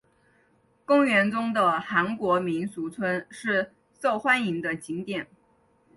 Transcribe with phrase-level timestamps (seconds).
[0.83, 5.27] 公园中的韩国民俗村是受欢迎的景点。